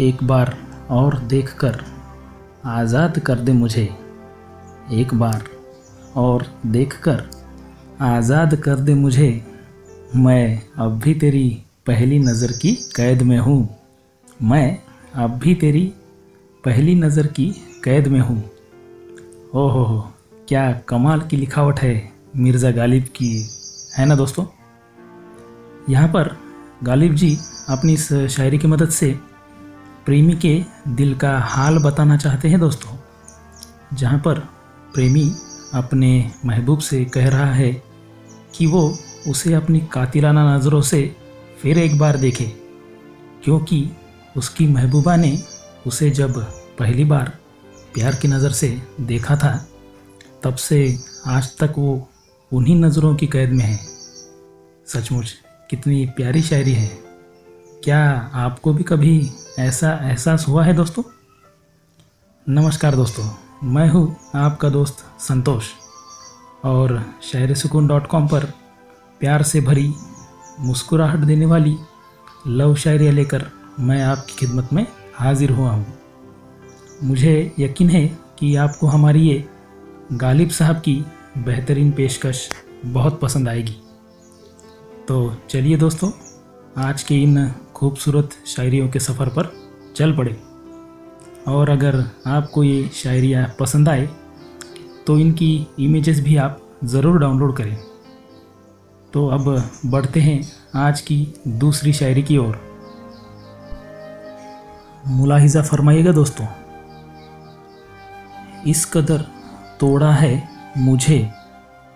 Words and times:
एक 0.00 0.22
बार 0.24 0.56
और 0.90 1.16
देखकर 1.22 1.76
आज़ाद 2.66 3.18
कर 3.18 3.38
दे 3.38 3.52
मुझे। 3.52 3.82
एक 4.92 5.12
बार 5.14 5.42
और 6.16 6.46
देखकर 6.66 7.22
आज़ाद 8.02 8.54
कर 8.56 8.76
दे 8.76 8.94
मुझे। 8.94 9.28
मैं 10.16 10.62
अब 10.78 10.98
भी 10.98 11.14
तेरी 11.14 11.48
पहली 11.86 12.18
नज़र 12.18 12.52
की 12.52 12.72
कैद 12.96 13.22
में 13.22 13.38
हूँ। 13.38 13.68
मैं 14.42 14.78
अब 15.14 15.38
भी 15.38 15.54
तेरी 15.54 15.84
पहली 16.64 16.94
नज़र 16.94 17.26
की 17.26 17.46
कैद 17.84 18.08
में 18.08 18.20
हूँ। 18.20 18.38
ओहो 19.54 19.84
हो 19.84 20.00
क्या 20.48 20.70
कमाल 20.88 21.20
की 21.20 21.36
लिखावट 21.36 21.80
है 21.80 21.94
मिर्ज़ा 22.36 22.70
गालिब 22.70 23.04
की, 23.16 23.30
है 23.98 24.06
ना 24.06 24.14
दोस्तों? 24.14 24.44
यहाँ 25.90 26.08
पर 26.08 26.36
गालिब 26.84 27.14
जी 27.14 27.36
अपनी 27.68 27.92
इस 27.92 28.12
शायरी 28.30 28.58
की 28.58 28.68
मदद 28.68 28.88
से 28.88 29.14
प्रेमी 30.06 30.34
के 30.36 30.60
दिल 30.88 31.14
का 31.14 31.38
हाल 31.40 31.78
बताना 31.78 32.16
चाहते 32.16 32.48
हैं 32.48 32.58
दोस्तों, 32.60 32.96
जहाँ 33.96 34.18
पर 34.18 34.38
प्रेमी 34.94 35.24
अपने 35.74 36.30
महबूब 36.46 36.78
से 36.78 37.04
कह 37.04 37.28
रहा 37.28 37.52
है 37.52 37.72
कि 38.54 38.66
वो 38.66 38.82
उसे 39.28 39.52
अपनी 39.54 39.80
कातिलाना 39.92 40.56
नज़रों 40.56 40.80
से 40.82 41.00
फिर 41.62 41.78
एक 41.78 41.98
बार 41.98 42.16
देखे, 42.16 42.44
क्योंकि 43.44 43.88
उसकी 44.36 44.66
महबूबा 44.66 45.16
ने 45.16 45.38
उसे 45.86 46.10
जब 46.10 46.38
पहली 46.78 47.04
बार 47.04 47.32
प्यार 47.94 48.14
की 48.14 48.28
नज़र 48.28 48.52
से 48.52 48.68
देखा 49.00 49.36
था, 49.36 49.56
तब 50.42 50.54
से 50.54 50.98
आज 51.26 51.50
तक 51.58 51.74
वो 51.78 52.08
उन्हीं 52.52 52.76
नज़रों 52.76 53.14
की 53.16 53.26
कैद 53.26 53.50
में 53.50 53.64
है। 53.64 53.78
सचमुच 54.86 55.34
कितनी 55.70 56.04
प्यारी 56.06 56.42
शायरी 56.42 56.72
है। 56.72 57.03
क्या 57.84 58.30
आपको 58.34 58.72
भी 58.72 58.84
कभी 58.84 59.30
ऐसा 59.58 59.88
एहसास 60.02 60.44
हुआ 60.48 60.64
है 60.64 60.72
दोस्तों? 60.74 61.02
नमस्कार 62.48 62.94
दोस्तों, 62.96 63.24
मैं 63.68 63.88
हूँ 63.88 64.16
आपका 64.34 64.68
दोस्त 64.68 65.04
संतोष 65.18 65.68
और 66.64 67.04
शायर 67.22 67.54
सुकून 67.54 67.86
डॉट 67.86 68.06
कॉम 68.06 68.28
पर 68.28 68.44
प्यार 69.20 69.42
से 69.42 69.60
भरी, 69.60 69.92
मुस्कुराहट 70.60 71.18
देने 71.18 71.46
वाली 71.46 71.76
लव 72.46 72.74
शायरियाँ 72.74 73.12
लेकर 73.12 73.44
मैं 73.80 74.02
आपकी 74.02 74.36
खिदमत 74.38 74.72
में 74.72 74.86
हाजिर 75.14 75.50
हुआ 75.50 75.70
हूँ। 75.70 75.86
मुझे 77.02 77.54
यकीन 77.58 77.90
है 77.90 78.06
कि 78.38 78.54
आपको 78.56 78.86
हमारी 78.86 79.28
ये 79.28 79.44
गालिब 80.12 80.50
साहब 80.50 80.76
की 80.76 80.94
बेहतरीन 81.38 81.90
पेशकश 81.92 82.48
बहुत 82.84 83.20
पसंद 83.20 83.48
आएगी। 83.48 83.76
तो 85.08 85.36
चलिए 85.50 85.76
दोस्तों, 85.76 86.10
आज 86.76 87.02
के 87.02 87.22
इन 87.22 87.54
खूबसूरत 87.76 88.30
शायरियों 88.46 88.88
के 88.88 89.00
सफ़र 89.00 89.28
पर 89.28 89.52
चल 89.96 90.16
पड़े। 90.16 90.36
और 91.48 91.70
अगर 91.70 92.04
आपको 92.26 92.62
ये 92.64 92.88
शायरियाँ 92.94 93.46
पसंद 93.60 93.88
आए 93.88 94.08
तो 95.06 95.18
इनकी 95.18 95.66
इमेजेस 95.78 96.20
भी 96.20 96.36
आप 96.36 96.60
ज़रूर 96.84 97.18
डाउनलोड 97.20 97.56
करें। 97.56 97.76
तो 99.12 99.26
अब 99.28 99.44
बढ़ते 99.86 100.20
हैं 100.20 100.40
आज 100.76 101.00
की 101.00 101.16
दूसरी 101.48 101.92
शायरी 101.92 102.22
की 102.22 102.36
ओर। 102.38 102.60
मुलाहिजा 105.08 105.62
फरमाइएगा, 105.62 106.12
दोस्तों, 106.12 106.46
इस 108.66 108.84
कदर 108.86 109.24
तोड़ा 109.80 110.12
है 110.12 110.48
मुझे, 110.78 111.30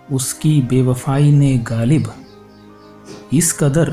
उसकी 0.09 0.61
बेवफाई 0.63 1.31
ने 1.33 1.57
गालिब। 1.69 2.13
इस 3.33 3.53
कदर 3.53 3.91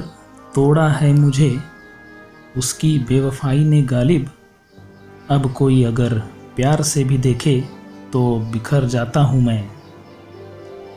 तोड़ा 0.55 0.87
है 0.89 1.13
मुझे 1.13 1.49
उसकी 2.57 2.97
बेवफाई 2.99 3.63
ने 3.63 3.81
गालिब। 3.83 4.29
अब 5.29 5.51
कोई 5.53 5.83
अगर 5.83 6.17
प्यार 6.55 6.81
से 6.83 7.03
भी 7.03 7.17
देखे 7.17 7.59
तो 8.13 8.37
बिखर 8.51 8.85
जाता 8.85 9.21
हूँ 9.21 9.41
मैं। 9.41 9.71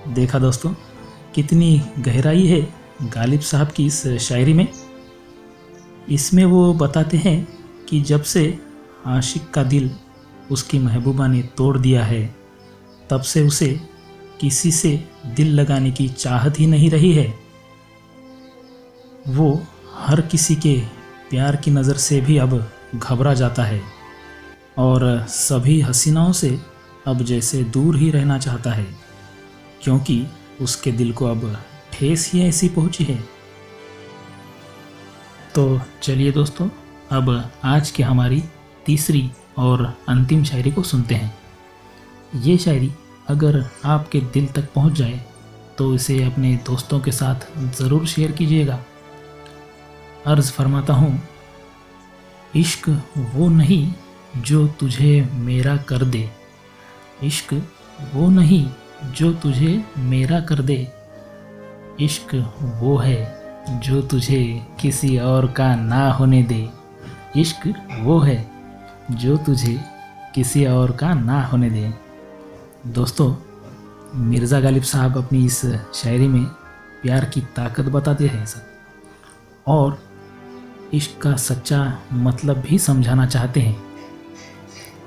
देखा 0.08 0.38
दोस्तों, 0.38 0.72
कितनी 1.34 1.80
गहराई 1.98 2.46
है 2.46 2.60
गालिब 3.04 3.40
साहब 3.40 3.68
की 3.68 3.86
इस 3.86 4.06
शायरी 4.18 4.52
में। 4.52 4.66
इसमें 6.08 6.44
वो 6.44 6.72
बताते 6.74 7.16
हैं 7.16 7.48
कि 7.88 8.00
जब 8.00 8.22
से 8.22 8.58
आशिक 9.06 9.50
का 9.50 9.62
दिल 9.62 9.90
उसकी 10.50 10.78
महबूबा 10.78 11.26
ने 11.26 11.42
तोड़ 11.56 11.78
दिया 11.78 12.04
है, 12.04 12.24
तब 13.10 13.20
से 13.20 13.42
उसे 13.42 13.68
किसी 14.40 14.70
से 14.72 14.92
दिल 15.36 15.54
लगाने 15.54 15.90
की 15.90 16.08
चाहत 16.08 16.60
ही 16.60 16.66
नहीं 16.66 16.90
रही 16.90 17.12
है। 17.12 17.34
वो 19.28 19.60
हर 19.96 20.20
किसी 20.22 20.54
के 20.56 20.76
प्यार 21.30 21.56
की 21.56 21.70
नज़र 21.70 21.96
से 21.98 22.20
भी 22.20 22.36
अब 22.38 22.52
घबरा 22.94 23.32
जाता 23.34 23.64
है 23.64 23.80
और 24.78 25.02
सभी 25.28 25.80
हसीनाओं 25.80 26.32
से 26.32 26.58
अब 27.06 27.22
जैसे 27.22 27.62
दूर 27.66 27.96
ही 27.96 28.10
रहना 28.10 28.38
चाहता 28.38 28.72
है, 28.72 28.86
क्योंकि 29.82 30.26
उसके 30.60 30.92
दिल 30.92 31.12
को 31.12 31.26
अब 31.26 31.56
ठेस 31.92 32.30
ही 32.32 32.42
ऐसी 32.42 32.68
पहुँची 32.68 33.04
है। 33.04 33.18
तो 35.54 35.80
चलिए 36.02 36.32
दोस्तों, 36.32 36.68
अब 37.10 37.50
आज 37.64 37.90
की 37.90 38.02
हमारी 38.02 38.42
तीसरी 38.86 39.30
और 39.58 39.84
अंतिम 40.08 40.44
शायरी 40.44 40.70
को 40.70 40.82
सुनते 40.82 41.14
हैं। 41.14 41.32
ये 42.36 42.56
शायरी 42.58 42.90
अगर 43.28 43.64
आपके 43.84 44.20
दिल 44.32 44.46
तक 44.46 44.72
पहुँच 44.74 44.92
जाए 44.92 45.20
तो 45.78 45.94
इसे 45.94 46.22
अपने 46.24 46.54
दोस्तों 46.66 47.00
के 47.00 47.12
साथ 47.12 47.46
ज़रूर 47.78 48.06
शेयर 48.06 48.32
कीजिएगा। 48.32 48.78
अर्ज़ 50.28 50.52
फरमाता 50.52 50.94
हूँ। 50.94 51.20
इश्क 52.56 52.88
वो 53.18 53.48
नहीं 53.48 53.92
जो 54.36 54.66
तुझे 54.68 55.28
मेरा 55.34 55.76
कर 55.76 56.04
दे। 56.04 56.30
इश्क 57.22 57.54
वो 58.14 58.28
नहीं 58.28 58.70
जो 59.12 59.32
तुझे 59.32 59.84
मेरा 59.98 60.40
कर 60.40 60.62
दे। 60.62 60.92
इश्क 62.00 62.34
वो 62.80 62.96
है 62.96 63.18
जो 63.80 64.02
तुझे 64.02 64.66
किसी 64.80 65.18
और 65.18 65.46
का 65.52 65.74
ना 65.76 66.10
होने 66.12 66.42
दे। 66.42 66.68
इश्क 67.36 67.72
वो 68.00 68.18
है 68.18 68.50
जो 69.10 69.36
तुझे 69.36 69.80
किसी 70.34 70.66
और 70.66 70.92
का 70.92 71.14
ना 71.14 71.42
होने 71.44 71.70
दे। 71.70 71.92
दोस्तों, 72.86 73.34
मिर्ज़ा 74.20 74.60
गालिब 74.60 74.82
साहब 74.82 75.16
अपनी 75.18 75.44
इस 75.46 75.60
शायरी 75.94 76.28
में 76.28 76.44
प्यार 77.02 77.24
की 77.24 77.40
ताकत 77.40 77.84
बताते 77.84 78.26
हैं, 78.26 78.46
सर। 78.46 78.66
और 79.66 80.07
इश्क 80.94 81.20
का 81.22 81.34
सच्चा 81.36 81.80
मतलब 82.12 82.58
भी 82.60 82.78
समझाना 82.78 83.26
चाहते 83.26 83.60
हैं। 83.60 83.76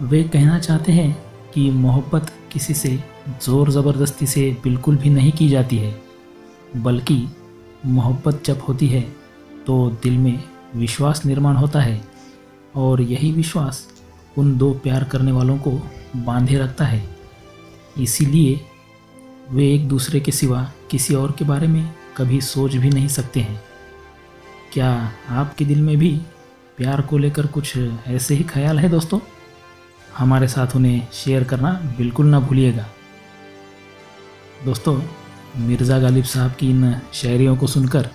वे 0.02 0.24
कहना 0.24 0.60
चाहते 0.60 0.92
हैं 0.92 1.12
कि 1.54 1.70
मोहब्बत 1.72 2.32
किसी 2.52 2.74
से 2.74 2.90
ज़ोर 3.44 3.72
ज़बरदस्ती 3.72 4.28
से 4.28 4.50
बिल्कुल 4.64 4.98
भी 4.98 5.10
नहीं 5.10 5.32
की 5.32 5.48
जाती 5.50 5.78
है, 5.78 5.96
बल्कि 6.78 7.28
मोहब्बत 7.86 8.44
जब 8.46 8.62
होती 8.62 8.88
है 8.88 9.02
तो 9.68 9.90
दिल 10.04 10.18
में 10.18 10.44
विश्वास 10.76 11.26
निर्माण 11.26 11.56
होता 11.56 11.82
है 11.82 12.02
और 12.76 13.02
यही 13.02 13.32
विश्वास 13.32 13.88
उन 14.38 14.58
दो 14.58 14.72
प्यार 14.74 15.04
करने 15.04 15.32
वालों 15.32 15.58
को 15.58 15.72
बांधे 16.18 16.58
रखता 16.58 16.86
है। 16.86 17.04
इसीलिए 18.00 18.60
वे 19.52 19.74
एक 19.74 19.88
दूसरे 19.88 20.20
के 20.20 20.32
सिवा 20.32 20.62
किसी 20.92 21.16
और 21.16 21.32
के 21.32 21.46
बारे 21.46 21.68
में 21.68 21.84
कभी 22.18 22.40
सोच 22.42 22.76
भी 22.76 22.90
नहीं 22.90 23.08
सकते 23.08 23.40
हैं। 23.40 23.62
क्या 24.74 24.90
आपके 25.30 25.66
दिल 25.66 25.82
में 25.82 25.98
भी 25.98 26.10
प्यार 26.78 27.02
को 27.02 27.18
लेकर 27.18 27.48
कुछ 27.48 27.78
ऐसे 27.78 28.36
ही 28.36 28.44
ख्याल 28.44 28.80
है 28.80 28.90
दोस्तों? 28.90 29.20
हमारे 30.18 30.48
साथ 30.48 30.76
उन्हें 30.76 31.08
शेयर 31.14 31.44
करना 31.44 31.72
बिल्कुल 31.98 32.26
ना 32.26 32.40
भूलिएगा। 32.40 32.86
दोस्तों, 34.66 34.96
मिर्ज़ा 35.58 35.98
गालिब 36.00 36.24
साहब 36.26 36.52
की 36.52 36.70
इन 36.70 36.96
शायरियों 37.14 37.56
को 37.58 37.68
सुनकर 37.68 38.10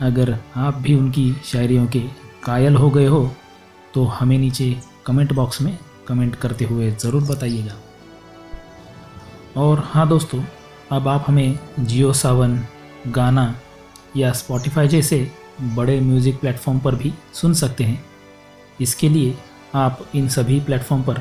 अगर 0.00 0.36
आप 0.56 0.74
भी 0.76 0.94
उनकी 0.94 1.32
शायरियों 1.44 1.86
के 1.86 2.00
कायल 2.44 2.76
हो 2.76 2.90
गए 2.90 3.06
हो 3.06 3.30
तो 3.94 4.04
हमें 4.04 4.38
नीचे 4.38 4.76
कमेंट 5.06 5.32
बॉक्स 5.32 5.60
में 5.62 5.76
कमेंट 6.08 6.36
करते 6.36 6.64
हुए 6.64 6.90
ज़रूर 6.92 7.22
बताइएगा। 7.24 7.74
और 9.56 9.82
हाँ 9.86 10.08
दोस्तों, 10.08 10.42
अब 10.92 11.08
आप 11.08 11.24
हमें 11.28 11.58
जियो 11.80 12.12
सावन 12.12 12.58
गाना 13.08 13.54
या 14.16 14.32
स्पॉटिफाई 14.32 14.88
जैसे 14.88 15.30
बड़े 15.76 16.00
म्यूज़िक 16.00 16.40
प्लेटफॉर्म 16.40 16.78
पर 16.80 16.94
भी 16.94 17.12
सुन 17.34 17.54
सकते 17.54 17.84
हैं। 17.84 18.04
इसके 18.80 19.08
लिए 19.08 19.34
आप 19.74 20.04
इन 20.14 20.28
सभी 20.28 20.60
प्लेटफॉर्म 20.60 21.02
पर 21.02 21.20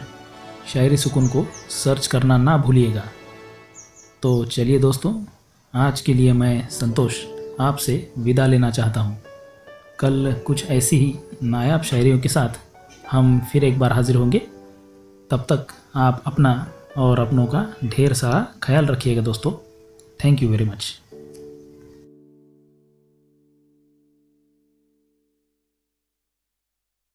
शायरी 0.74 0.98
सुकून 0.98 1.28
को 1.28 1.46
सर्च 1.70 2.08
करना 2.08 2.38
ना 2.38 2.58
भूलिएगा। 2.58 3.04
तो 4.24 4.46
चलिए 4.46 4.80
दोस्तों, 4.80 5.14
आज 5.74 6.02
के 6.02 6.14
लिए 6.14 6.34
मैं 6.34 6.68
संतोष 6.70 7.24
आपसे 7.60 8.12
विदा 8.18 8.46
लेना 8.48 8.70
चाहता 8.72 9.02
हूँ। 9.02 9.22
कल 10.00 10.34
कुछ 10.48 10.66
ऐसी 10.66 10.98
ही 10.98 11.16
नायाब 11.44 11.82
शायरियों 11.82 12.20
के 12.20 12.30
साथ 12.30 12.60
हम 13.12 13.40
फिर 13.52 13.64
एक 13.64 13.80
बार 13.80 13.94
हाजिर 13.94 14.16
होंगे। 14.16 14.40
तब 15.32 15.46
तक 15.52 15.68
आप 15.96 16.24
अपना 16.26 16.72
और 16.98 17.20
अपनों 17.20 17.46
का 17.46 17.66
ढेर 17.86 18.14
सारा 18.14 18.46
ख्याल 18.64 18.86
रखिएगा 18.86 19.22
दोस्तों। 19.22 19.52
Thank 20.20 20.44
you 20.44 20.50
very 20.50 20.66
much 20.66 21.00